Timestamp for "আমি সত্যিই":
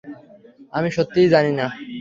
0.73-1.31